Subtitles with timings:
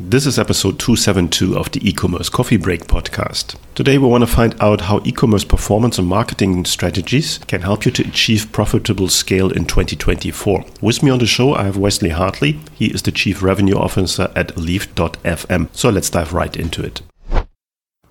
[0.00, 3.56] This is episode 272 of the e-commerce coffee break podcast.
[3.74, 7.90] Today we want to find out how e-commerce performance and marketing strategies can help you
[7.90, 10.64] to achieve profitable scale in 2024.
[10.80, 12.60] With me on the show I have Wesley Hartley.
[12.76, 15.68] He is the Chief Revenue Officer at Leaf.fm.
[15.72, 17.02] So let's dive right into it.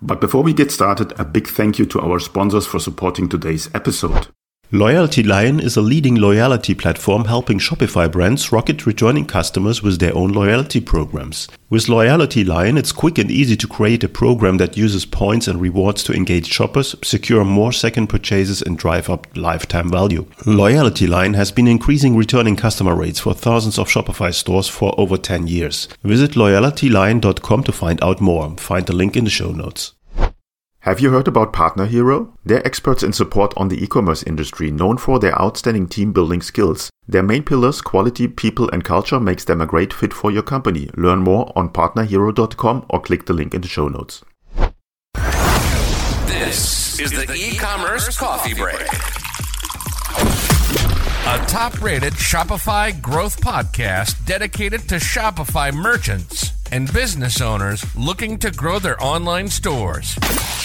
[0.02, 3.70] But before we get started, a big thank you to our sponsors for supporting today's
[3.74, 4.28] episode.
[4.70, 10.14] Loyalty Lion is a leading loyalty platform helping Shopify brands rocket returning customers with their
[10.14, 11.48] own loyalty programs.
[11.70, 15.58] With Loyalty Lion, it's quick and easy to create a program that uses points and
[15.58, 20.26] rewards to engage shoppers, secure more second purchases, and drive up lifetime value.
[20.44, 25.16] Loyalty Lion has been increasing returning customer rates for thousands of Shopify stores for over
[25.16, 25.88] 10 years.
[26.04, 28.54] Visit loyaltylion.com to find out more.
[28.58, 29.94] Find the link in the show notes.
[30.88, 32.32] Have you heard about Partner Hero?
[32.46, 36.88] They're experts in support on the e-commerce industry, known for their outstanding team building skills.
[37.06, 40.88] Their main pillars, quality, people, and culture, makes them a great fit for your company.
[40.96, 44.24] Learn more on partnerhero.com or click the link in the show notes.
[46.24, 48.80] This is the e-commerce coffee break.
[51.26, 58.78] A top-rated Shopify growth podcast dedicated to Shopify merchants and business owners looking to grow
[58.78, 60.16] their online stores.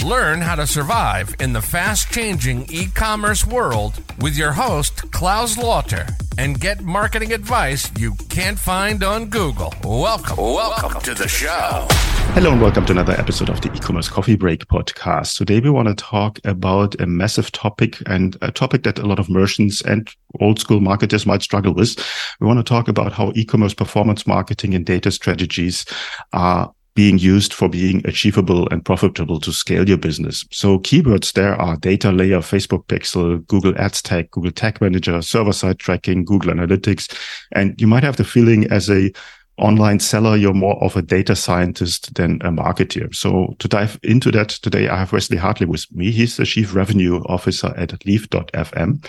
[0.04, 5.58] Learn how to survive in the fast changing e commerce world with your host, Claus
[5.58, 6.06] Lauter,
[6.38, 9.74] and get marketing advice you can't find on Google.
[9.84, 11.88] Welcome, welcome to the show.
[12.34, 15.38] Hello, and welcome to another episode of the e commerce coffee break podcast.
[15.38, 19.20] Today, we want to talk about a massive topic and a topic that a lot
[19.20, 21.98] of merchants and old school marketers might struggle with.
[22.40, 25.86] We want to talk about how e commerce performance marketing and data strategies
[26.32, 30.46] are being used for being achievable and profitable to scale your business.
[30.52, 35.54] So keywords there are data layer, Facebook pixel, Google Ads tag, Google Tag Manager, server
[35.54, 37.12] side tracking, Google Analytics.
[37.52, 39.12] And you might have the feeling as a
[39.58, 43.14] online seller, you're more of a data scientist than a marketer.
[43.14, 46.12] So to dive into that today, I have Wesley Hartley with me.
[46.12, 49.06] He's the chief revenue officer at Leaf.fm.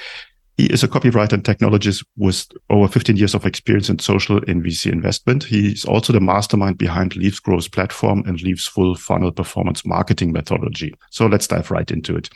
[0.57, 4.63] He is a copywriter and technologist with over 15 years of experience in social and
[4.63, 5.43] VC investment.
[5.43, 10.95] He's also the mastermind behind Leaf's growth platform and Leaf's full funnel performance marketing methodology.
[11.11, 12.31] So let's dive right into it.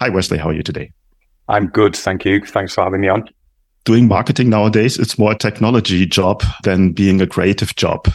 [0.00, 0.36] Hi, Wesley.
[0.36, 0.92] How are you today?
[1.48, 1.96] I'm good.
[1.96, 2.44] Thank you.
[2.44, 3.28] Thanks for having me on.
[3.84, 8.06] Doing marketing nowadays, it's more a technology job than being a creative job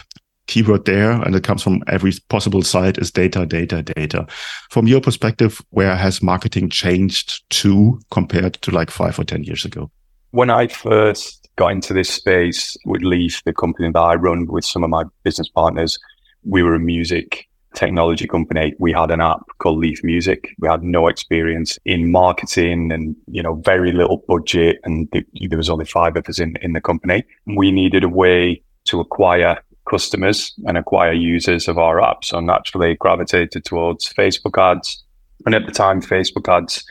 [0.48, 4.26] keyword there, and it comes from every possible site, is data, data, data.
[4.70, 9.64] From your perspective, where has marketing changed to compared to like five or 10 years
[9.64, 9.90] ago?
[10.32, 14.64] When I first got into this space with Leaf, the company that I run with
[14.64, 15.98] some of my business partners,
[16.44, 18.74] we were a music technology company.
[18.78, 20.54] We had an app called Leaf Music.
[20.58, 24.78] We had no experience in marketing and, you know, very little budget.
[24.84, 27.24] And there was only five of us in, in the company.
[27.46, 32.24] We needed a way to acquire customers and acquire users of our app.
[32.24, 35.02] So naturally gravitated towards Facebook ads.
[35.46, 36.84] And at the time, Facebook ads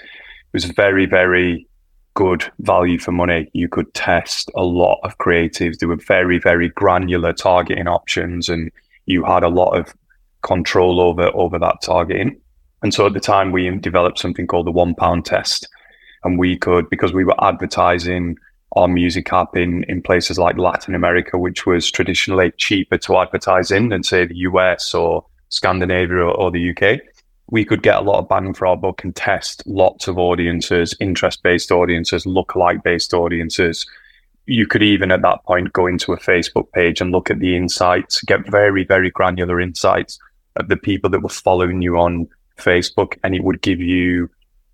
[0.54, 1.68] was very, very
[2.14, 3.50] good value for money.
[3.54, 5.78] You could test a lot of creatives.
[5.78, 8.72] There were very, very granular targeting options and
[9.06, 9.94] you had a lot of
[10.42, 12.40] control over, over that targeting.
[12.82, 15.68] And so at the time we developed something called the one pound test.
[16.24, 18.38] And we could, because we were advertising
[18.76, 23.72] our music app in, in places like Latin America, which was traditionally cheaper to advertise
[23.72, 27.00] in than say the US or Scandinavia or, or the UK.
[27.50, 30.94] We could get a lot of bang for our buck and test lots of audiences,
[31.00, 33.86] interest based audiences, lookalike based audiences.
[34.48, 37.56] You could even at that point go into a Facebook page and look at the
[37.56, 40.20] insights, get very, very granular insights
[40.58, 42.28] of the people that were following you on
[42.58, 43.18] Facebook.
[43.24, 44.30] And it would give you,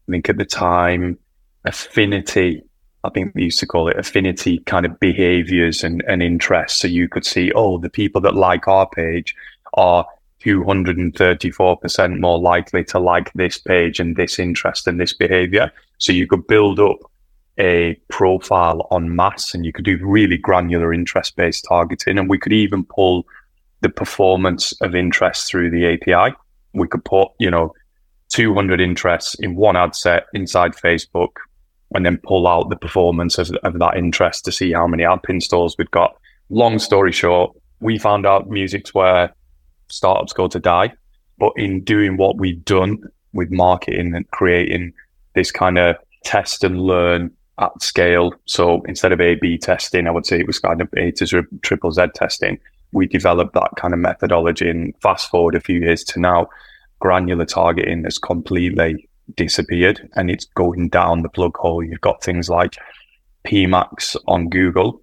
[0.08, 1.20] I think at the time,
[1.66, 2.64] affinity
[3.04, 6.80] I think we used to call it affinity kind of behaviors and, and interests.
[6.80, 9.36] So you could see, oh, the people that like our page
[9.74, 10.06] are
[10.44, 15.72] 234% more likely to like this page and this interest and this behavior.
[15.98, 16.98] So you could build up
[17.60, 22.18] a profile on mass and you could do really granular interest based targeting.
[22.18, 23.26] And we could even pull
[23.82, 26.36] the performance of interest through the API.
[26.74, 27.74] We could put, you know,
[28.30, 31.34] 200 interests in one ad set inside Facebook
[31.94, 35.30] and then pull out the performance of, of that interest to see how many app
[35.30, 36.16] installs we'd got.
[36.50, 39.34] Long story short, we found out music's where
[39.90, 40.94] startups go to die.
[41.40, 43.00] But in doing what we've done
[43.34, 44.94] with marketing and creating
[45.34, 48.34] this kind of test and learn at scale.
[48.46, 51.44] So instead of A B testing, I would say it was kind of A to
[51.64, 52.60] triple Z testing.
[52.92, 56.50] We developed that kind of methodology and fast forward a few years to now,
[57.00, 61.84] granular targeting has completely disappeared and it's going down the plug hole.
[61.84, 62.78] You've got things like
[63.46, 65.02] PMax on Google,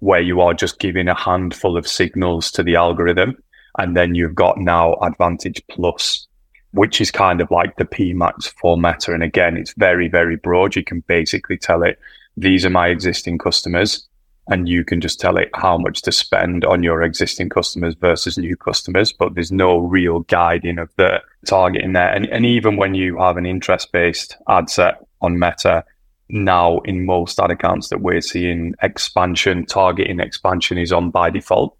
[0.00, 3.36] where you are just giving a handful of signals to the algorithm
[3.78, 6.26] And then you've got now Advantage Plus,
[6.72, 9.12] which is kind of like the PMax for Meta.
[9.12, 10.76] And again, it's very, very broad.
[10.76, 11.98] You can basically tell it,
[12.36, 14.07] these are my existing customers.
[14.50, 18.38] And you can just tell it how much to spend on your existing customers versus
[18.38, 19.12] new customers.
[19.12, 22.08] But there's no real guiding of the targeting there.
[22.08, 25.84] And, and even when you have an interest based ad set on Meta,
[26.30, 31.76] now in most ad accounts that we're seeing expansion, targeting expansion is on by default.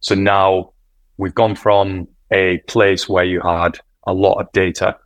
[0.00, 0.72] So now
[1.16, 4.96] we've gone from a place where you had a lot of data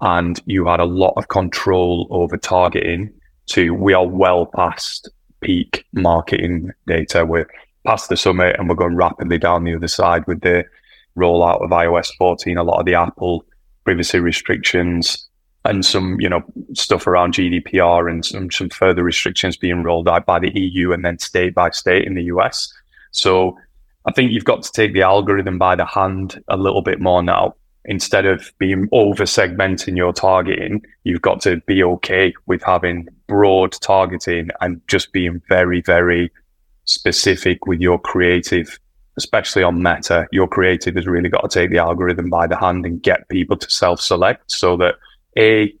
[0.00, 3.12] and you had a lot of control over targeting
[3.46, 5.10] to we are well past
[5.40, 7.24] peak marketing data.
[7.24, 7.48] We're
[7.86, 10.64] past the summit and we're going rapidly down the other side with the
[11.16, 13.44] rollout of iOS 14, a lot of the Apple
[13.84, 15.26] privacy restrictions
[15.64, 16.42] and some, you know,
[16.74, 21.04] stuff around GDPR and some, some further restrictions being rolled out by the EU and
[21.04, 22.72] then state by state in the US.
[23.10, 23.58] So
[24.06, 27.22] I think you've got to take the algorithm by the hand a little bit more
[27.22, 27.54] now.
[27.86, 33.72] Instead of being over segmenting your targeting, you've got to be okay with having broad
[33.80, 36.32] targeting and just being very, very
[36.84, 38.78] specific with your creative,
[39.16, 40.26] especially on meta.
[40.32, 43.56] Your creative has really got to take the algorithm by the hand and get people
[43.56, 44.96] to self select so that
[45.38, 45.72] A,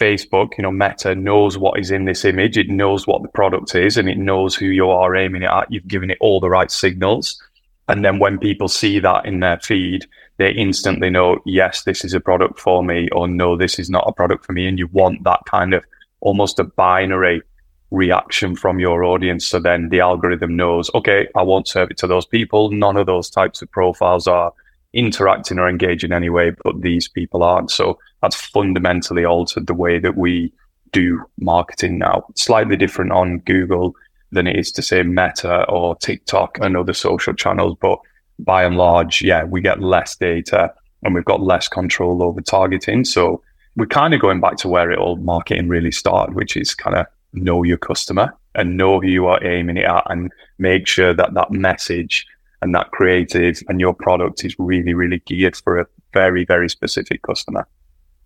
[0.00, 2.58] Facebook, you know, Meta knows what is in this image.
[2.58, 5.70] It knows what the product is and it knows who you are aiming it at.
[5.70, 7.40] You've given it all the right signals.
[7.88, 10.06] And then when people see that in their feed,
[10.36, 14.04] they instantly know, yes, this is a product for me, or no, this is not
[14.06, 14.68] a product for me.
[14.68, 15.82] And you want that kind of
[16.20, 17.42] almost a binary
[17.90, 19.46] reaction from your audience.
[19.46, 22.70] So then the algorithm knows, okay, I won't serve it to those people.
[22.70, 24.52] None of those types of profiles are
[24.92, 27.70] interacting or engaging anyway, but these people aren't.
[27.70, 30.52] So that's fundamentally altered the way that we
[30.92, 32.26] do marketing now.
[32.34, 33.94] Slightly different on Google
[34.32, 37.76] than it is to say Meta or TikTok and other social channels.
[37.80, 37.98] But
[38.38, 40.72] by and large, yeah, we get less data
[41.02, 43.04] and we've got less control over targeting.
[43.04, 43.42] So
[43.78, 46.96] we're kind of going back to where it all marketing really started, which is kind
[46.96, 51.14] of know your customer and know who you are aiming it at and make sure
[51.14, 52.26] that that message
[52.60, 57.22] and that creative and your product is really, really geared for a very, very specific
[57.22, 57.68] customer.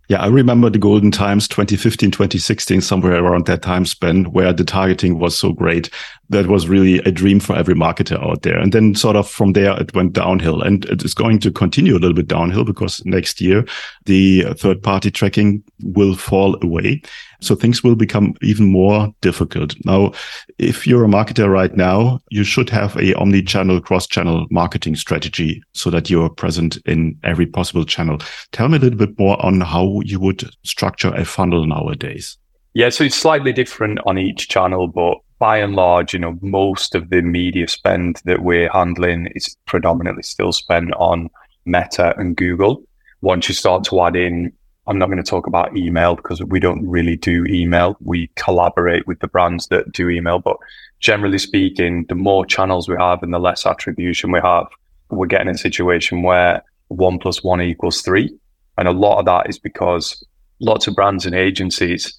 [0.09, 4.65] Yeah, I remember the golden times 2015, 2016, somewhere around that time span where the
[4.65, 5.89] targeting was so great.
[6.29, 8.59] That was really a dream for every marketer out there.
[8.59, 11.95] And then sort of from there, it went downhill and it is going to continue
[11.95, 13.65] a little bit downhill because next year
[14.05, 17.01] the third party tracking will fall away.
[17.43, 19.75] So things will become even more difficult.
[19.85, 20.13] Now,
[20.59, 25.91] if you're a marketer right now, you should have a omni-channel, cross-channel marketing strategy so
[25.91, 28.19] that you're present in every possible channel.
[28.53, 32.39] Tell me a little bit more on how you would structure a funnel nowadays.
[32.75, 36.95] Yeah, so it's slightly different on each channel, but by and large, you know, most
[36.95, 41.29] of the media spend that we're handling is predominantly still spent on
[41.65, 42.85] Meta and Google.
[43.21, 44.53] Once you start to add in
[44.87, 47.97] I'm not going to talk about email because we don't really do email.
[48.01, 50.57] We collaborate with the brands that do email, but
[50.99, 54.67] generally speaking, the more channels we have and the less attribution we have,
[55.11, 58.37] we're getting a situation where one plus one equals three.
[58.77, 60.25] And a lot of that is because
[60.61, 62.13] lots of brands and agencies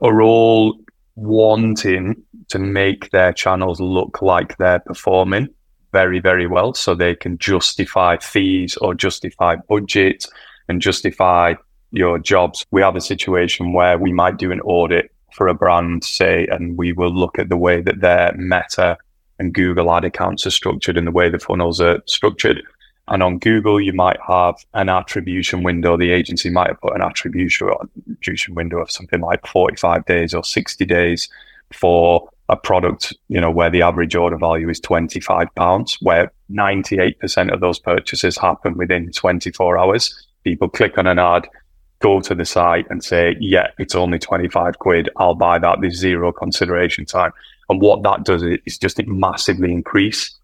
[0.00, 0.78] are all
[1.16, 5.48] wanting to make their channels look like they're performing
[5.92, 10.28] very, very well so they can justify fees or justify budgets
[10.68, 11.54] and justify
[11.90, 12.64] your jobs.
[12.70, 16.76] We have a situation where we might do an audit for a brand, say, and
[16.76, 18.98] we will look at the way that their Meta
[19.38, 22.62] and Google ad accounts are structured and the way the funnels are structured.
[23.08, 25.96] And on Google, you might have an attribution window.
[25.96, 27.68] The agency might have put an attribution,
[28.50, 31.28] window of something like 45 days or 60 days
[31.72, 37.52] for a product, you know, where the average order value is 25 pounds, where 98%
[37.52, 40.26] of those purchases happen within 24 hours.
[40.44, 41.46] People click on an ad,
[42.00, 45.08] go to the site and say, yeah, it's only 25 quid.
[45.16, 45.78] I'll buy that.
[45.80, 47.32] There's zero consideration time.
[47.68, 50.36] And what that does is just massively increase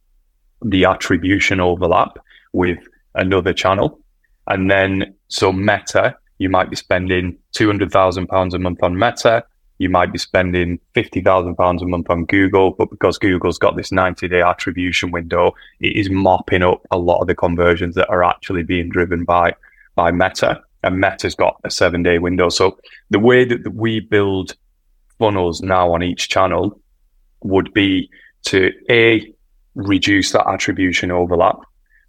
[0.62, 2.18] the attribution overlap
[2.52, 2.78] with
[3.14, 4.00] another channel.
[4.46, 9.44] And then, so Meta, you might be spending £200,000 a month on Meta.
[9.78, 14.28] You might be spending £50,000 a month on Google, but because Google's got this 90
[14.28, 18.62] day attribution window, it is mopping up a lot of the conversions that are actually
[18.62, 19.54] being driven by,
[19.94, 22.48] by Meta and Meta's got a seven day window.
[22.48, 22.78] So
[23.10, 24.56] the way that we build
[25.18, 26.80] funnels now on each channel
[27.42, 28.10] would be
[28.44, 29.32] to a
[29.74, 31.56] reduce that attribution overlap.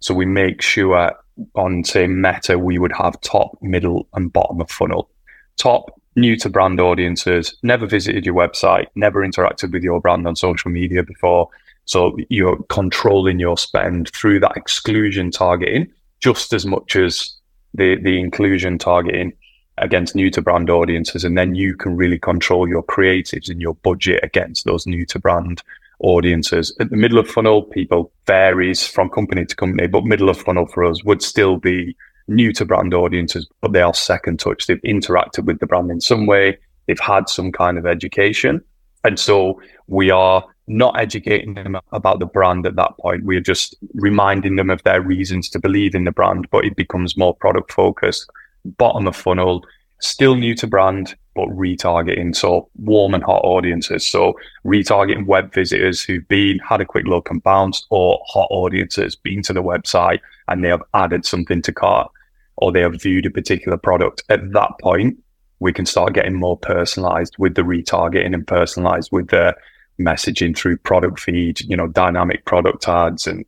[0.00, 1.12] So we make sure
[1.54, 5.10] on say Meta we would have top, middle, and bottom of funnel.
[5.56, 10.34] Top new to brand audiences, never visited your website, never interacted with your brand on
[10.34, 11.48] social media before.
[11.84, 17.34] So you're controlling your spend through that exclusion targeting just as much as
[17.76, 19.32] the, the inclusion targeting
[19.78, 21.24] against new to brand audiences.
[21.24, 25.18] And then you can really control your creatives and your budget against those new to
[25.18, 25.62] brand
[26.00, 26.74] audiences.
[26.80, 30.66] At the middle of funnel, people varies from company to company, but middle of funnel
[30.66, 31.96] for us would still be
[32.28, 34.66] new to brand audiences, but they are second touch.
[34.66, 36.58] They've interacted with the brand in some way.
[36.86, 38.62] They've had some kind of education.
[39.04, 43.24] And so we are not educating them about the brand at that point.
[43.24, 47.16] We're just reminding them of their reasons to believe in the brand, but it becomes
[47.16, 48.28] more product focused.
[48.64, 49.64] Bottom of funnel,
[50.00, 52.34] still new to brand, but retargeting.
[52.34, 54.08] So warm and hot audiences.
[54.08, 59.14] So retargeting web visitors who've been, had a quick look and bounced, or hot audiences,
[59.14, 62.10] been to the website and they have added something to cart
[62.56, 64.24] or they have viewed a particular product.
[64.28, 65.18] At that point,
[65.60, 69.54] we can start getting more personalized with the retargeting and personalized with the
[70.00, 73.44] messaging through product feed, you know, dynamic product ads and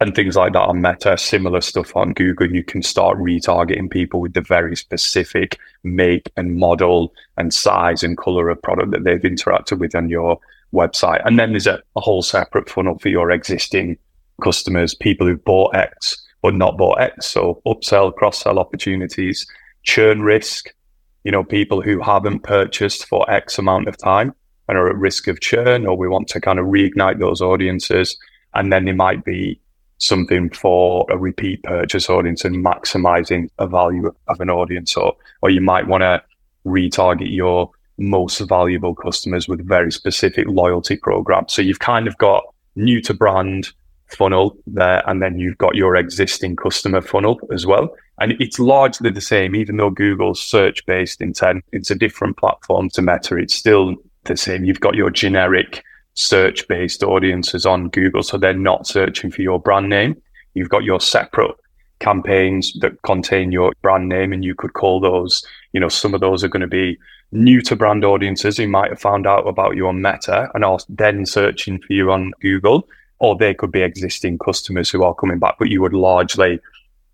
[0.00, 2.52] and things like that on Meta, similar stuff on Google.
[2.52, 8.18] You can start retargeting people with the very specific make and model and size and
[8.18, 10.40] color of product that they've interacted with on your
[10.74, 11.24] website.
[11.24, 13.96] And then there's a, a whole separate funnel for your existing
[14.42, 17.26] customers, people who've bought X but not bought X.
[17.26, 19.46] So upsell, cross sell opportunities,
[19.84, 20.74] churn risk,
[21.24, 24.34] you know, people who haven't purchased for X amount of time
[24.72, 28.16] and are at risk of churn, or we want to kind of reignite those audiences.
[28.54, 29.60] And then there might be
[29.98, 35.50] something for a repeat purchase audience and maximizing a value of an audience, or or
[35.50, 36.22] you might want to
[36.64, 41.52] retarget your most valuable customers with very specific loyalty programs.
[41.52, 42.42] So you've kind of got
[42.74, 43.68] new to brand
[44.06, 47.94] funnel there, and then you've got your existing customer funnel as well.
[48.20, 52.88] And it's largely the same, even though Google's search based intent, it's a different platform
[52.90, 53.36] to Meta.
[53.36, 54.64] It's still the same.
[54.64, 55.82] You've got your generic
[56.14, 58.22] search based audiences on Google.
[58.22, 60.20] So they're not searching for your brand name.
[60.54, 61.56] You've got your separate
[62.00, 66.20] campaigns that contain your brand name, and you could call those, you know, some of
[66.20, 66.98] those are going to be
[67.30, 70.78] new to brand audiences who might have found out about you on Meta and are
[70.88, 72.86] then searching for you on Google,
[73.20, 76.60] or they could be existing customers who are coming back, but you would largely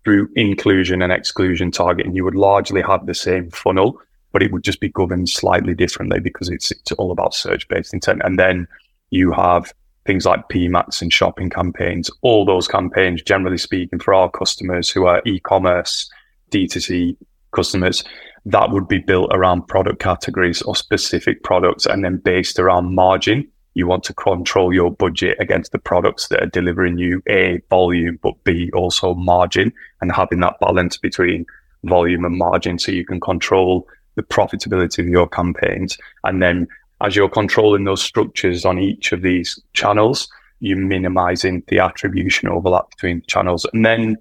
[0.03, 4.01] through inclusion and exclusion targeting, you would largely have the same funnel
[4.31, 7.93] but it would just be governed slightly differently because it's it's all about search based
[7.93, 8.21] intent.
[8.23, 8.67] And then
[9.09, 9.73] you have
[10.05, 12.09] things like PMAX and shopping campaigns.
[12.21, 16.09] All those campaigns, generally speaking, for our customers who are e-commerce,
[16.51, 17.15] D2C
[17.51, 18.03] customers,
[18.45, 23.47] that would be built around product categories or specific products and then based around margin.
[23.75, 28.17] You want to control your budget against the products that are delivering you A, volume,
[28.21, 29.71] but B, also margin
[30.01, 31.45] and having that balance between
[31.83, 33.87] volume and margin so you can control
[34.19, 35.97] the profitability of your campaigns.
[36.25, 36.67] And then
[36.99, 40.27] as you're controlling those structures on each of these channels,
[40.59, 43.65] you're minimizing the attribution overlap between channels.
[43.71, 44.17] And then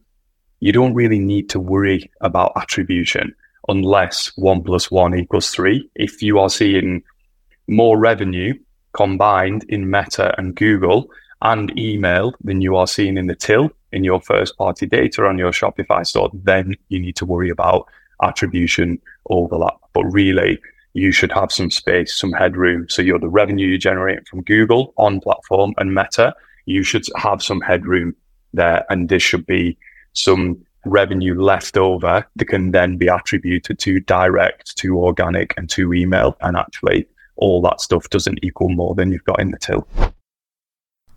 [0.61, 3.35] you don't really need to worry about attribution
[3.67, 5.91] unless one plus one equals three.
[5.97, 7.03] If you are seeing
[7.67, 8.55] more revenue
[8.93, 11.11] combined in Meta and Google
[11.43, 15.39] and email than you are seeing in the till in your first party data on
[15.39, 17.89] your Shopify store, then you need to worry about
[18.23, 19.79] attribution overlap.
[19.93, 20.59] But really,
[20.95, 22.89] you should have some space, some headroom.
[22.89, 26.35] So you're the revenue you generate from Google on platform and Meta.
[26.67, 28.15] You should have some headroom
[28.53, 29.79] there, and there should be
[30.13, 35.93] some revenue left over that can then be attributed to direct, to organic, and to
[35.93, 36.37] email.
[36.41, 37.07] And actually,
[37.37, 39.87] all that stuff doesn't equal more than you've got in the till.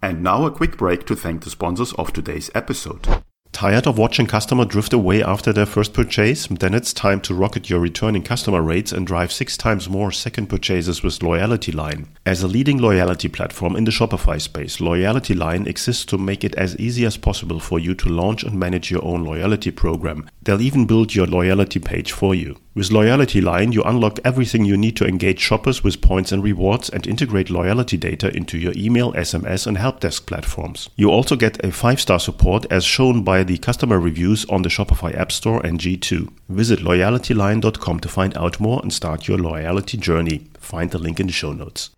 [0.02, 3.08] And now a quick break to thank the sponsors of today's episode.
[3.52, 6.48] Tired of watching customer drift away after their first purchase?
[6.48, 10.48] Then it's time to rocket your returning customer rates and drive six times more second
[10.48, 12.08] purchases with Loyalty Lion.
[12.26, 16.56] As a leading loyalty platform in the Shopify space, Loyalty Lion exists to make it
[16.56, 20.30] as easy as possible for you to launch and manage your own loyalty program.
[20.42, 22.58] They'll even build your loyalty page for you.
[22.74, 26.90] With Loyalty Lion, you unlock everything you need to engage shoppers with points and rewards
[26.90, 30.90] and integrate loyalty data into your email, SMS, and help desk platforms.
[30.96, 34.70] You also get a 5 star support as shown by the customer reviews on the
[34.70, 36.32] Shopify App Store and G2.
[36.50, 40.48] Visit loyaltylion.com to find out more and start your loyalty journey.
[40.60, 41.90] Find the link in the show notes.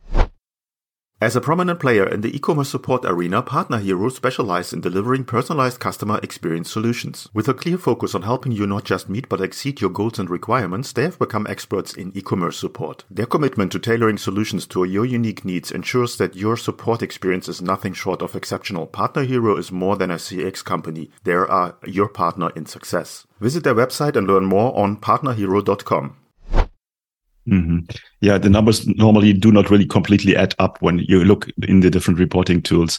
[1.23, 5.79] As a prominent player in the e-commerce support arena, Partner Hero specializes in delivering personalized
[5.79, 7.29] customer experience solutions.
[7.33, 10.29] With a clear focus on helping you not just meet but exceed your goals and
[10.29, 13.05] requirements, they have become experts in e-commerce support.
[13.09, 17.61] Their commitment to tailoring solutions to your unique needs ensures that your support experience is
[17.61, 18.85] nothing short of exceptional.
[18.85, 21.09] Partner Hero is more than a CX company.
[21.23, 23.25] They are your partner in success.
[23.39, 26.22] Visit their website and learn more on partnerhero.com.「
[27.47, 27.79] Mm-hmm.
[28.21, 31.89] Yeah, the numbers normally do not really completely add up when you look in the
[31.89, 32.97] different reporting tools.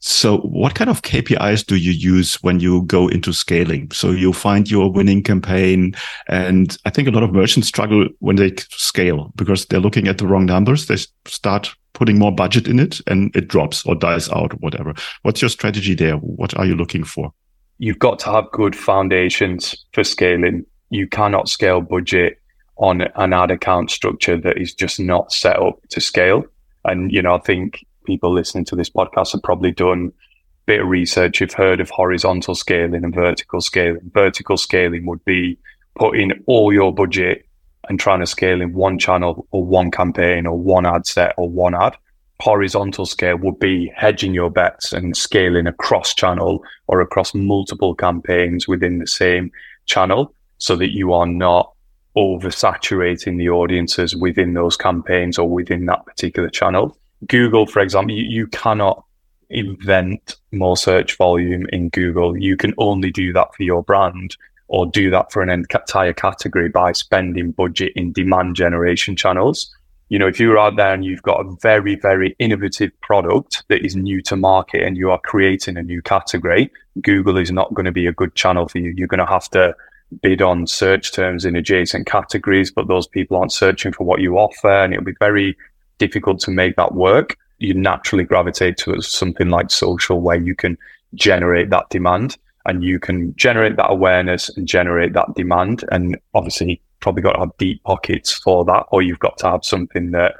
[0.00, 3.90] So, what kind of KPIs do you use when you go into scaling?
[3.90, 5.96] So, you find your winning campaign,
[6.28, 10.18] and I think a lot of merchants struggle when they scale because they're looking at
[10.18, 10.86] the wrong numbers.
[10.86, 14.94] They start putting more budget in it, and it drops or dies out or whatever.
[15.22, 16.16] What's your strategy there?
[16.16, 17.32] What are you looking for?
[17.78, 20.66] You've got to have good foundations for scaling.
[20.90, 22.38] You cannot scale budget
[22.76, 26.44] on an ad account structure that is just not set up to scale.
[26.84, 30.80] And, you know, I think people listening to this podcast have probably done a bit
[30.80, 31.40] of research.
[31.40, 34.10] You've heard of horizontal scaling and vertical scaling.
[34.12, 35.58] Vertical scaling would be
[35.98, 37.46] putting all your budget
[37.88, 41.48] and trying to scale in one channel or one campaign or one ad set or
[41.48, 41.96] one ad.
[42.40, 48.68] Horizontal scale would be hedging your bets and scaling across channel or across multiple campaigns
[48.68, 49.50] within the same
[49.86, 51.72] channel so that you are not
[52.16, 56.96] oversaturating the audiences within those campaigns or within that particular channel.
[57.26, 59.04] Google, for example, you, you cannot
[59.50, 62.36] invent more search volume in Google.
[62.36, 64.36] You can only do that for your brand
[64.68, 69.72] or do that for an entire category by spending budget in demand generation channels.
[70.08, 73.84] You know, if you're out there and you've got a very, very innovative product that
[73.84, 76.70] is new to market and you are creating a new category,
[77.02, 78.92] Google is not going to be a good channel for you.
[78.96, 79.74] You're going to have to
[80.22, 84.38] bid on search terms in adjacent categories, but those people aren't searching for what you
[84.38, 85.56] offer, and it'll be very
[85.98, 87.36] difficult to make that work.
[87.58, 90.76] You naturally gravitate to something like social, where you can
[91.14, 92.36] generate that demand
[92.66, 95.84] and you can generate that awareness and generate that demand.
[95.92, 99.64] And obviously, probably got to have deep pockets for that, or you've got to have
[99.64, 100.34] something that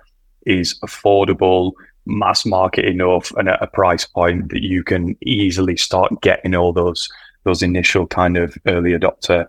[0.45, 1.73] is affordable,
[2.05, 6.73] mass market enough, and at a price point that you can easily start getting all
[6.73, 7.09] those
[7.45, 9.47] those initial kind of early adopter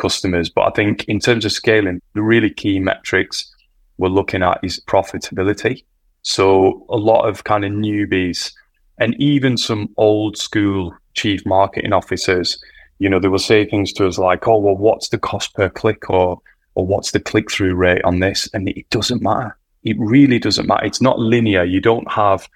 [0.00, 0.48] customers.
[0.48, 3.54] But I think in terms of scaling, the really key metrics
[3.98, 5.84] we're looking at is profitability.
[6.22, 8.52] So a lot of kind of newbies
[8.98, 12.62] and even some old school chief marketing officers,
[12.98, 15.68] you know, they will say things to us like, oh, well, what's the cost per
[15.68, 16.40] click or
[16.76, 18.48] or what's the click through rate on this?
[18.54, 19.56] And it doesn't matter.
[19.82, 20.86] It really doesn't matter.
[20.86, 21.64] It's not linear.
[21.64, 22.48] You don't have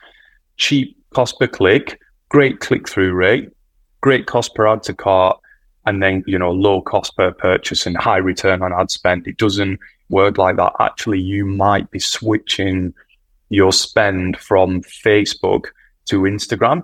[0.57, 3.49] cheap cost per click, great click through rate,
[4.03, 5.39] great cost per add to cart,
[5.87, 9.27] and then you know low cost per purchase and high return on ad spend.
[9.27, 10.73] It doesn't work like that.
[10.81, 12.95] Actually, you might be switching
[13.51, 15.67] your spend from Facebook
[16.07, 16.83] to Instagram,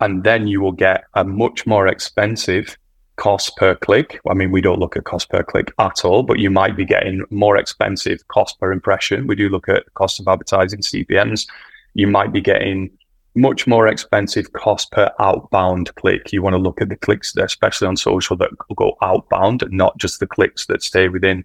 [0.00, 2.76] and then you will get a much more expensive
[3.16, 4.20] cost per click.
[4.30, 6.84] I mean, we don't look at cost per click at all, but you might be
[6.84, 9.26] getting more expensive cost per impression.
[9.26, 11.46] We do look at cost of advertising CPMs.
[11.94, 12.90] You might be getting
[13.38, 16.32] much more expensive cost per outbound click.
[16.32, 20.20] You want to look at the clicks, especially on social, that go outbound, not just
[20.20, 21.44] the clicks that stay within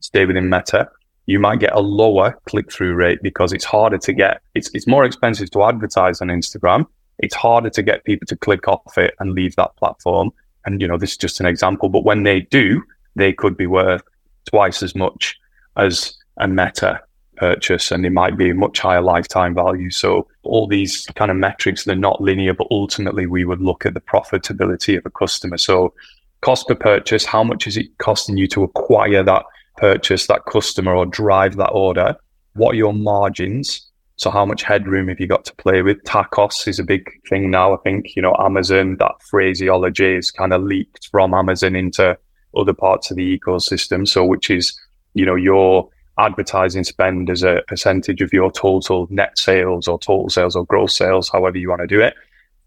[0.00, 0.88] stay within Meta.
[1.26, 4.42] You might get a lower click through rate because it's harder to get.
[4.54, 6.86] It's it's more expensive to advertise on Instagram.
[7.18, 10.30] It's harder to get people to click off it and leave that platform.
[10.66, 12.82] And you know, this is just an example, but when they do,
[13.16, 14.02] they could be worth
[14.46, 15.38] twice as much
[15.76, 17.02] as a Meta
[17.36, 19.90] purchase and they might be a much higher lifetime value.
[19.90, 23.94] So all these kind of metrics, they're not linear, but ultimately we would look at
[23.94, 25.58] the profitability of a customer.
[25.58, 25.94] So
[26.40, 29.44] cost per purchase, how much is it costing you to acquire that
[29.76, 32.16] purchase, that customer or drive that order?
[32.54, 33.90] What are your margins?
[34.16, 36.02] So how much headroom have you got to play with?
[36.04, 37.74] TACoS is a big thing now.
[37.74, 42.16] I think, you know, Amazon, that phraseology is kind of leaked from Amazon into
[42.56, 44.06] other parts of the ecosystem.
[44.06, 44.78] So which is,
[45.14, 45.88] you know, your
[46.18, 50.96] advertising spend as a percentage of your total net sales or total sales or gross
[50.96, 52.14] sales, however you want to do it.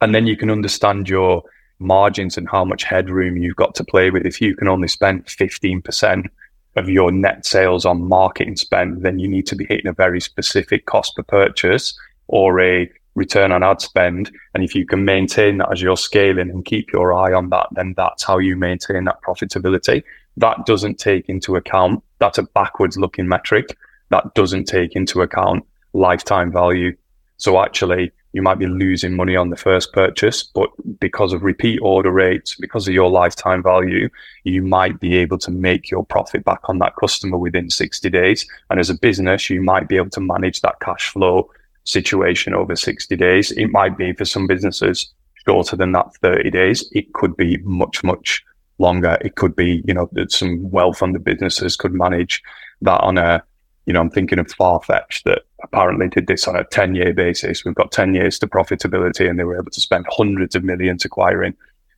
[0.02, 1.44] And then you can understand your
[1.80, 4.26] margins and how much headroom you've got to play with.
[4.26, 6.28] If you can only spend 15%
[6.76, 10.22] of your net sales on marketing spend, then you need to be hitting a very
[10.22, 14.32] specific cost per purchase or a return on ad spend.
[14.54, 17.68] And if you can maintain that as you're scaling and keep your eye on that,
[17.72, 20.04] then that's how you maintain that profitability.
[20.38, 23.76] That doesn't take into account, that's a backwards looking metric.
[24.10, 26.96] That doesn't take into account lifetime value.
[27.38, 31.80] So actually, you might be losing money on the first purchase, but because of repeat
[31.82, 34.10] order rates, because of your lifetime value,
[34.44, 38.48] you might be able to make your profit back on that customer within 60 days.
[38.70, 41.50] And as a business, you might be able to manage that cash flow
[41.88, 43.52] situation over 60 days.
[43.52, 45.12] It might be for some businesses
[45.46, 46.88] shorter than that 30 days.
[46.92, 48.44] It could be much, much
[48.78, 49.18] longer.
[49.22, 52.42] It could be, you know, that some well-funded businesses could manage
[52.82, 53.44] that on a,
[53.86, 57.64] you know, I'm thinking of Farfetch that apparently did this on a 10 year basis.
[57.64, 61.06] We've got 10 years to profitability and they were able to spend hundreds of millions
[61.06, 61.56] acquiring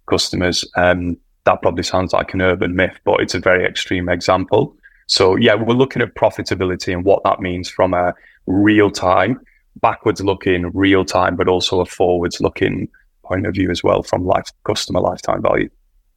[0.07, 0.63] customers.
[0.77, 4.75] Um, that probably sounds like an urban myth, but it's a very extreme example.
[5.07, 8.13] So yeah, we're looking at profitability and what that means from a
[8.45, 9.39] real time,
[9.81, 12.89] backwards looking, real time, but also a forwards looking
[13.23, 15.69] point of view as well from life customer lifetime value.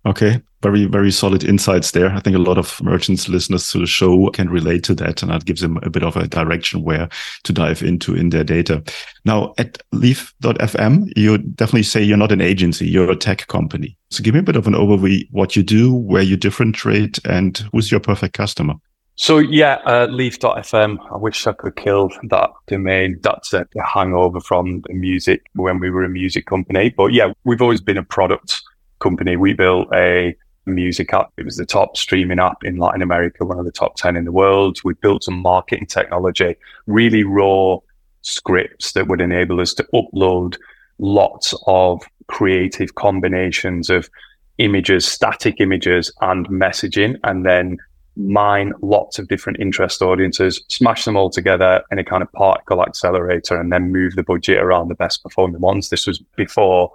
[0.05, 2.11] Okay, very, very solid insights there.
[2.11, 5.31] I think a lot of merchants, listeners to the show can relate to that, and
[5.31, 7.09] that gives them a bit of a direction where
[7.45, 8.83] to dive into in their data.
[9.25, 13.97] Now, at Leaf.fm, you definitely say you're not an agency, you're a tech company.
[14.11, 17.59] So give me a bit of an overview what you do, where you differentiate, and
[17.73, 18.75] who's your perfect customer.
[19.23, 20.99] So yeah, uh, Leaf.fm.
[21.13, 23.21] I wish I could kill that domain.
[23.23, 26.91] That's a hangover from the music when we were a music company.
[26.91, 28.61] But yeah, we've always been a product
[28.99, 29.37] company.
[29.37, 30.35] We built a
[30.67, 31.31] music app.
[31.37, 34.25] It was the top streaming app in Latin America, one of the top 10 in
[34.25, 34.81] the world.
[34.83, 36.57] We built some marketing technology,
[36.89, 37.77] really raw
[38.23, 40.57] scripts that would enable us to upload
[40.99, 44.11] lots of creative combinations of
[44.59, 47.79] images, static images and messaging, and then
[48.17, 52.83] mine lots of different interest audiences, smash them all together in a kind of particle
[52.83, 55.89] accelerator, and then move the budget around the best performing ones.
[55.89, 56.93] This was before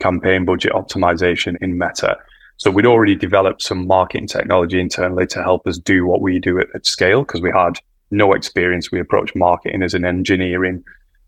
[0.00, 2.16] campaign budget optimization in Meta.
[2.58, 6.58] So we'd already developed some marketing technology internally to help us do what we do
[6.58, 7.78] at, at scale because we had
[8.10, 8.90] no experience.
[8.90, 10.82] We approached marketing as an engineering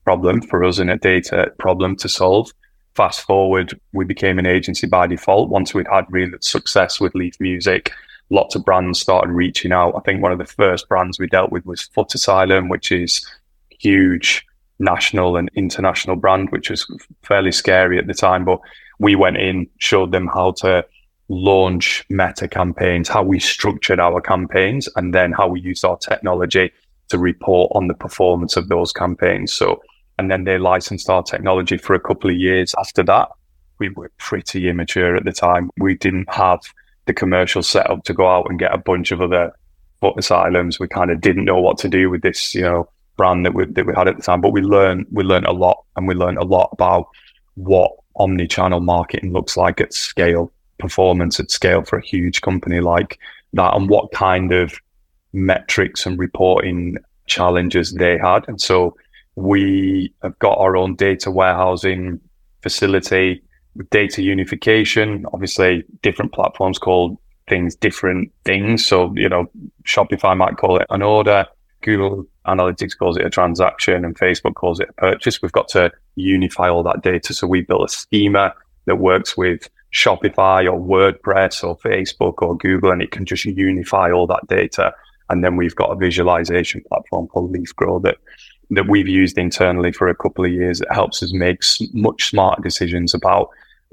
[0.05, 2.51] problem for us and a data problem to solve.
[2.95, 5.51] Fast forward, we became an agency by default.
[5.51, 7.93] Once we'd had real success with Leaf Music,
[8.31, 9.95] lots of brands started reaching out.
[9.97, 13.27] I think one of the first brands we dealt with was Footasylum, which is
[13.71, 14.45] huge
[14.79, 16.87] national and international brand, which was
[17.23, 18.45] fairly scary at the time.
[18.45, 18.61] But
[18.99, 20.85] we went in, showed them how to
[21.29, 26.73] launch meta campaigns, how we structured our campaigns, and then how we used our technology
[27.09, 29.53] to report on the performance of those campaigns.
[29.53, 29.83] So,
[30.19, 33.29] and then they licensed our technology for a couple of years after that.
[33.79, 35.71] We were pretty immature at the time.
[35.79, 36.61] We didn't have
[37.09, 39.53] the commercial setup to go out and get a bunch of other
[40.01, 40.79] Footasylums.
[40.79, 43.65] We kind of didn't know what to do with this, you know, brand that we
[43.65, 44.41] that we had at the time.
[44.41, 47.09] But we learned we learned a lot, and we learned a lot about
[47.55, 53.19] what omni-channel marketing looks like at scale, performance at scale for a huge company like
[53.55, 54.75] that, and what kind of
[55.33, 58.45] metrics and reporting challenges they had.
[58.49, 58.97] And so
[59.35, 62.21] we have got our own data warehousing
[62.63, 63.43] facility
[63.91, 65.25] data unification.
[65.33, 68.87] Obviously, different platforms call things different things.
[68.87, 69.51] So, you know,
[69.85, 71.47] Shopify might call it an order.
[71.83, 75.41] Google Analytics calls it a transaction and Facebook calls it a purchase.
[75.41, 77.33] We've got to unify all that data.
[77.33, 78.55] So we built a schema
[78.87, 84.11] that works with Shopify or WordPress or Facebook or Google, and it can just unify
[84.11, 84.93] all that data.
[85.31, 88.17] And then we've got a visualization platform called LeafGrow that
[88.71, 90.83] that we've used internally for a couple of years.
[90.83, 91.63] It helps us make
[91.95, 93.49] much smarter decisions about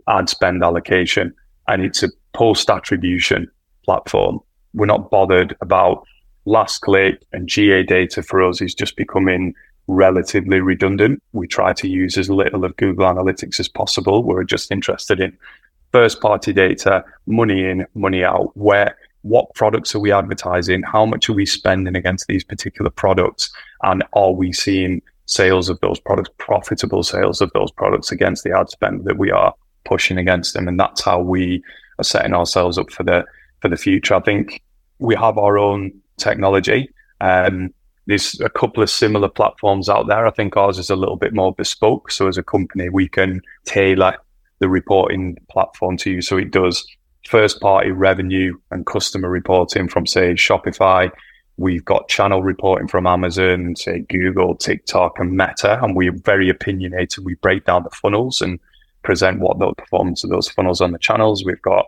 [0.07, 1.33] ad spend allocation,
[1.67, 3.49] and it's a post attribution
[3.83, 4.39] platform.
[4.73, 6.05] We're not bothered about
[6.45, 9.53] last click and GA data for us is just becoming
[9.87, 11.21] relatively redundant.
[11.33, 14.23] We try to use as little of Google Analytics as possible.
[14.23, 15.37] We're just interested in
[15.91, 20.83] first party data, money in, money out, where what products are we advertising?
[20.83, 23.51] How much are we spending against these particular products?
[23.81, 28.55] And are we seeing sales of those products, profitable sales of those products against the
[28.55, 29.53] ad spend that we are
[29.85, 30.67] pushing against them?
[30.67, 31.63] And that's how we
[31.99, 33.25] are setting ourselves up for the
[33.61, 34.15] for the future.
[34.15, 34.61] I think
[34.99, 36.89] we have our own technology.
[37.21, 37.73] Um,
[38.07, 40.27] there's a couple of similar platforms out there.
[40.27, 42.11] I think ours is a little bit more bespoke.
[42.11, 44.17] So as a company, we can tailor
[44.59, 46.21] the reporting platform to you.
[46.21, 46.85] So it does
[47.27, 51.09] first party revenue and customer reporting from say Shopify.
[51.57, 55.81] We've got channel reporting from Amazon, say Google, TikTok and Meta.
[55.81, 57.25] And we're very opinionated.
[57.25, 58.59] We break down the funnels and
[59.05, 61.45] present what the performance of those funnels on the channels.
[61.45, 61.85] We've got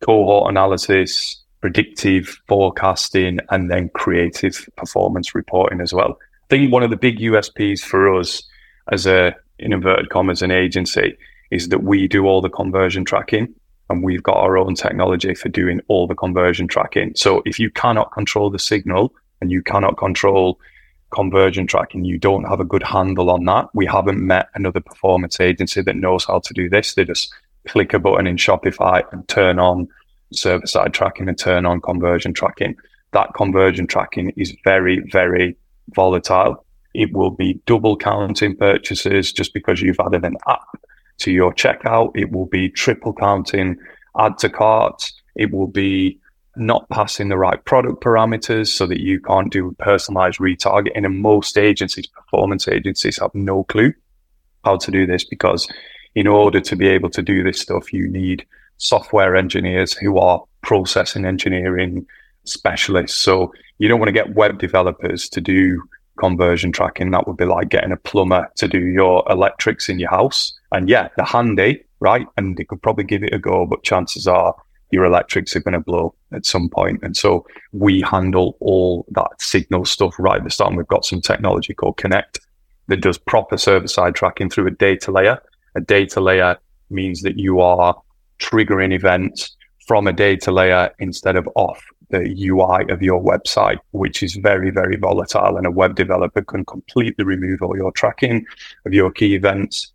[0.00, 6.18] cohort analysis, predictive forecasting, and then creative performance reporting as well.
[6.44, 8.42] I think one of the big USPs for us
[8.90, 11.16] as a, in inverted commas, an agency
[11.50, 13.54] is that we do all the conversion tracking
[13.90, 17.12] and we've got our own technology for doing all the conversion tracking.
[17.16, 20.58] So if you cannot control the signal and you cannot control
[21.14, 23.68] conversion tracking, you don't have a good handle on that.
[23.72, 26.94] We haven't met another performance agency that knows how to do this.
[26.94, 27.32] They just
[27.68, 29.88] click a button in Shopify and turn on
[30.32, 32.76] server side tracking and turn on conversion tracking.
[33.12, 35.56] That conversion tracking is very, very
[35.94, 36.64] volatile.
[36.94, 40.66] It will be double counting purchases just because you've added an app
[41.18, 42.10] to your checkout.
[42.14, 43.78] It will be triple counting
[44.18, 45.12] add to cart.
[45.34, 46.18] It will be
[46.56, 51.04] not passing the right product parameters so that you can't do personalized retargeting.
[51.04, 53.92] And most agencies, performance agencies, have no clue
[54.64, 55.68] how to do this because
[56.14, 58.46] in order to be able to do this stuff, you need
[58.78, 62.06] software engineers who are processing engineering
[62.44, 63.18] specialists.
[63.18, 65.82] So you don't want to get web developers to do
[66.18, 67.10] conversion tracking.
[67.10, 70.52] That would be like getting a plumber to do your electrics in your house.
[70.72, 72.26] And yeah, they're handy, right?
[72.36, 74.54] And they could probably give it a go, but chances are
[74.94, 77.00] your electrics are going to blow at some point.
[77.02, 80.70] And so we handle all that signal stuff right at the start.
[80.70, 82.40] And we've got some technology called Connect
[82.88, 85.42] that does proper server side tracking through a data layer.
[85.74, 86.56] A data layer
[86.90, 88.00] means that you are
[88.38, 94.22] triggering events from a data layer instead of off the UI of your website, which
[94.22, 95.56] is very, very volatile.
[95.56, 98.46] And a web developer can completely remove all your tracking
[98.86, 99.92] of your key events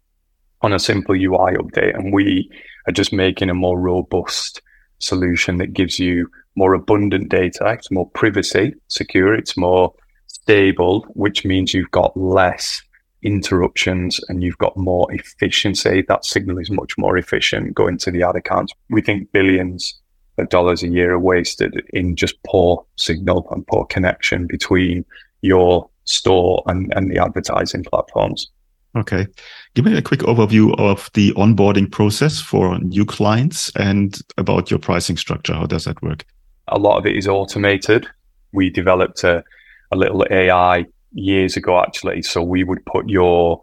[0.61, 1.95] on a simple UI update.
[1.95, 2.51] And we
[2.87, 4.61] are just making a more robust
[4.99, 7.65] solution that gives you more abundant data.
[7.69, 9.33] It's more privacy secure.
[9.33, 9.93] It's more
[10.27, 12.81] stable, which means you've got less
[13.23, 16.03] interruptions and you've got more efficiency.
[16.07, 18.73] That signal is much more efficient going to the ad accounts.
[18.89, 19.99] We think billions
[20.37, 25.05] of dollars a year are wasted in just poor signal and poor connection between
[25.41, 28.49] your store and, and the advertising platforms.
[28.95, 29.27] Okay.
[29.75, 34.79] Give me a quick overview of the onboarding process for new clients and about your
[34.79, 35.53] pricing structure.
[35.53, 36.25] How does that work?
[36.69, 38.07] A lot of it is automated.
[38.51, 39.43] We developed a,
[39.91, 42.23] a little AI years ago, actually.
[42.23, 43.61] So we would put your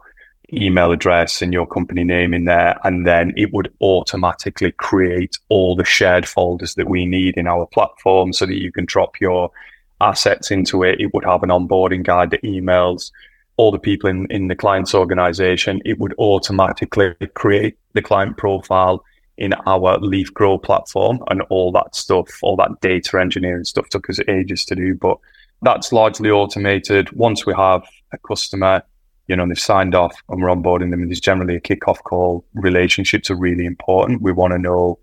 [0.53, 5.75] email address and your company name in there, and then it would automatically create all
[5.75, 9.51] the shared folders that we need in our platform so that you can drop your
[9.99, 11.01] assets into it.
[11.01, 13.11] It would have an onboarding guide that emails
[13.57, 19.03] all the people in, in the client's organization, it would automatically create the client profile
[19.37, 24.09] in our Leaf Grow platform and all that stuff, all that data engineering stuff took
[24.09, 24.95] us ages to do.
[24.95, 25.17] But
[25.63, 27.11] that's largely automated.
[27.11, 28.83] Once we have a customer,
[29.27, 32.45] you know, they've signed off and we're onboarding them, and there's generally a kickoff call.
[32.53, 34.21] Relationships are really important.
[34.21, 34.99] We want to know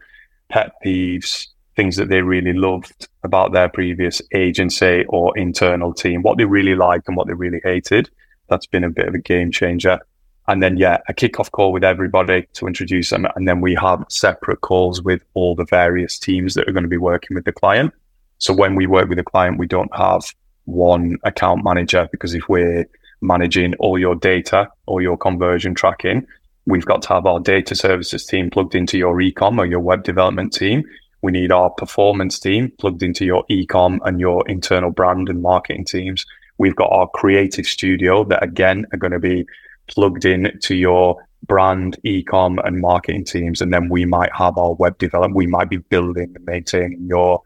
[0.49, 6.39] pet peeves, things that they really loved about their previous agency or internal team, what
[6.39, 8.11] they really liked and what they really hated
[8.49, 9.99] that's been a bit of a game changer.
[10.47, 13.27] And then, yeah, a kickoff call with everybody to introduce them.
[13.35, 16.89] And then we have separate calls with all the various teams that are going to
[16.89, 17.93] be working with the client.
[18.39, 20.23] So when we work with a client, we don't have
[20.67, 22.87] one account manager because if we're
[23.23, 26.27] managing all your data or your conversion tracking,
[26.67, 30.03] we've got to have our data services team plugged into your ecom or your web
[30.03, 30.83] development team.
[31.23, 35.87] We need our performance team plugged into your ecom and your internal brand and marketing
[35.87, 36.27] teams.
[36.59, 39.47] We've got our creative studio that again are going to be
[39.89, 43.61] plugged in to your brand, ecom, and marketing teams.
[43.61, 45.37] And then we might have our web development.
[45.37, 47.43] We might be building and maintaining your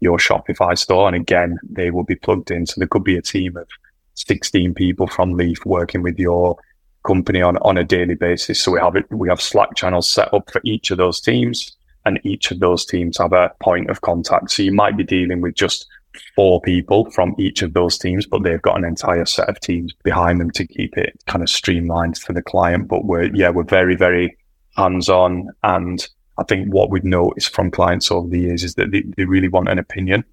[0.00, 1.08] your Shopify store.
[1.08, 2.66] And again, they will be plugged in.
[2.66, 3.68] So there could be a team of
[4.14, 6.56] 16 people from Leaf working with your
[7.04, 8.60] company on, on a daily basis.
[8.60, 11.76] So we have it, we have Slack channels set up for each of those teams
[12.04, 14.50] and each of those teams have a point of contact.
[14.50, 15.86] So you might be dealing with just
[16.34, 19.92] four people from each of those teams, but they've got an entire set of teams
[20.04, 22.88] behind them to keep it kind of streamlined for the client.
[22.88, 24.36] But we're, yeah, we're very, very
[24.76, 25.48] hands on.
[25.62, 26.06] And
[26.38, 29.48] I think what we've noticed from clients over the years is that they, they really
[29.48, 30.24] want an opinion.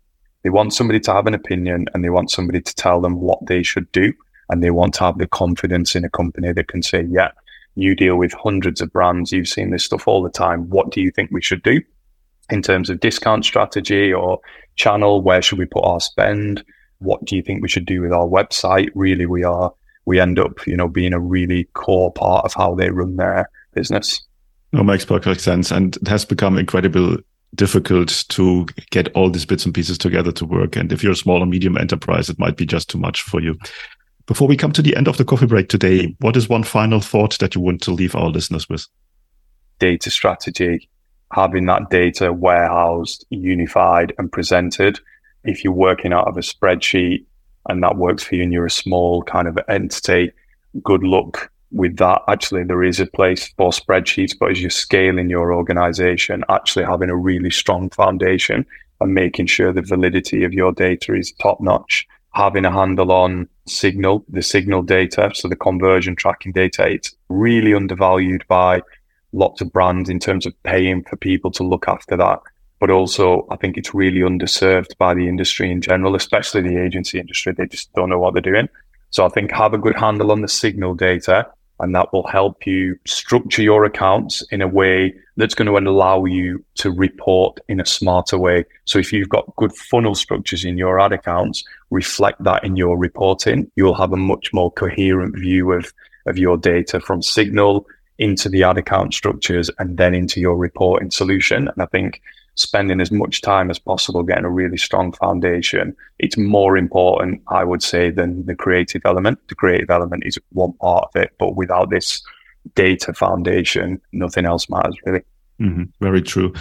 [0.44, 3.46] They want somebody to have an opinion and they want somebody to tell them what
[3.48, 4.14] they should do.
[4.50, 7.32] And they want to have the confidence in a company that can say, yeah,
[7.74, 9.32] you deal with hundreds of brands.
[9.32, 10.70] You've seen this stuff all the time.
[10.70, 11.82] What do you think we should do?
[12.50, 14.40] In terms of discount strategy or
[14.76, 15.22] channel?
[15.22, 16.64] Where should we put our spend?
[17.00, 18.90] What do you think we should do with our website?
[18.96, 19.74] Really, we are,
[20.06, 23.50] we end up, you know, being a really core part of how they run their
[23.74, 24.22] business.
[24.72, 25.72] No, makes perfect sense.
[25.72, 27.18] And it has become incredible
[27.54, 30.76] difficult to get all these bits and pieces together to work.
[30.76, 33.42] And if you're a small or medium enterprise, it might be just too much for
[33.42, 33.58] you.
[34.26, 37.00] Before we come to the end of the coffee break today, what is one final
[37.00, 38.88] thought that you want to leave our listeners with?
[39.80, 40.90] Data strategy
[41.32, 45.00] having that data warehoused, unified, and presented.
[45.44, 47.26] If you're working out of a spreadsheet
[47.68, 50.32] and that works for you and you're a small kind of entity,
[50.84, 52.22] good luck with that.
[52.28, 57.10] Actually, there is a place for spreadsheets, but as you're scaling your organization, actually having
[57.10, 58.66] a really strong foundation
[59.02, 62.08] and making sure the validity of your data is top notch.
[62.34, 67.74] Having a handle on signal, the signal data, so the conversion tracking data, it's really
[67.74, 68.82] undervalued by
[69.36, 72.40] lots of brands in terms of paying for people to look after that.
[72.80, 77.20] But also, I think it's really underserved by the industry in general, especially the agency
[77.20, 77.54] industry.
[77.54, 78.70] They just don't know what they're doing.
[79.12, 81.48] So I think have a good handle on the signal data
[81.80, 86.24] and that will help you structure your accounts in a way that's going to allow
[86.24, 88.64] you to report in a smarter way.
[88.86, 92.98] So if you've got good funnel structures in your ad accounts, reflect that in your
[92.98, 93.70] reporting.
[93.76, 95.92] You'll have a much more coherent view of,
[96.26, 97.86] of your data from signal
[98.18, 101.68] into the ad account structures and then into your reporting solution.
[101.68, 102.22] And I think
[102.56, 105.94] spending as much time as possible getting a really strong foundation.
[106.20, 109.40] It's more important, I would say, than the creative element.
[109.50, 112.24] The creative element is one part of it, but without this
[112.74, 115.24] data foundation, nothing else matters really.
[115.60, 115.84] Mm-hmm.
[116.02, 116.54] Very true.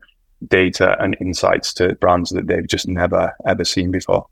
[0.48, 4.28] data and insights to brands that they've just never, ever seen before.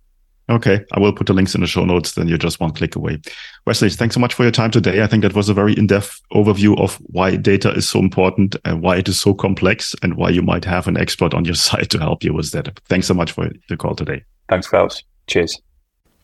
[0.50, 2.14] Okay, I will put the links in the show notes.
[2.14, 3.20] Then you're just one click away.
[3.66, 5.02] Wesley, thanks so much for your time today.
[5.02, 8.82] I think that was a very in-depth overview of why data is so important and
[8.82, 11.90] why it is so complex and why you might have an expert on your side
[11.92, 12.80] to help you with that.
[12.88, 14.24] Thanks so much for the call today.
[14.48, 15.04] Thanks, Claus.
[15.28, 15.60] Cheers.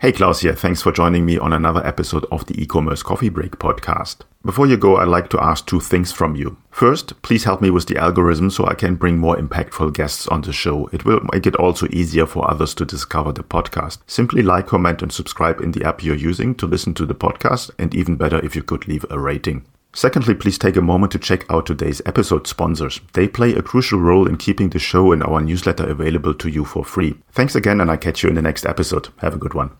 [0.02, 0.56] Hey, Claus here.
[0.56, 4.22] Thanks for joining me on another episode of the e-commerce coffee break podcast.
[4.44, 6.58] Before you go, I'd like to ask two things from you.
[6.72, 10.42] First, please help me with the algorithm so I can bring more impactful guests on
[10.42, 10.88] the show.
[10.92, 14.00] It will make it also easier for others to discover the podcast.
[14.08, 17.70] Simply like, comment, and subscribe in the app you're using to listen to the podcast,
[17.78, 19.68] and even better if you could leave a rating.
[19.94, 23.02] Secondly, please take a moment to check out today's episode sponsors.
[23.14, 26.66] They play a crucial role in keeping the show and our newsletter available to you
[26.66, 27.20] for free.
[27.34, 29.10] Thanks again, and I catch you in the next episode.
[29.18, 29.78] Have a good one.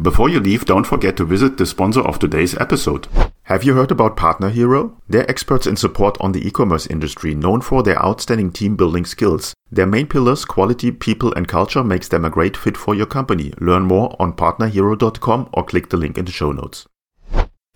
[0.00, 3.08] Before you leave, don't forget to visit the sponsor of today's episode.
[3.44, 5.00] Have you heard about Partner Hero?
[5.08, 9.54] They're experts in support on the e-commerce industry, known for their outstanding team building skills.
[9.72, 13.54] Their main pillars, quality, people, and culture, makes them a great fit for your company.
[13.58, 16.86] Learn more on partnerhero.com or click the link in the show notes.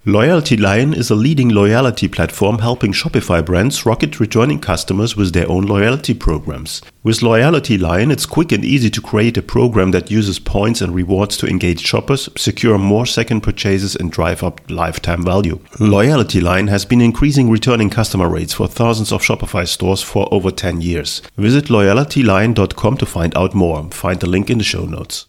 [0.07, 5.47] Loyalty Lion is a leading loyalty platform helping Shopify brands rocket returning customers with their
[5.47, 6.81] own loyalty programs.
[7.03, 10.95] With Loyalty Lion, it's quick and easy to create a program that uses points and
[10.95, 15.61] rewards to engage shoppers, secure more second purchases, and drive up lifetime value.
[15.79, 20.51] Loyalty Lion has been increasing returning customer rates for thousands of Shopify stores for over
[20.51, 21.21] 10 years.
[21.37, 23.91] Visit loyaltylion.com to find out more.
[23.91, 25.27] Find the link in the show notes.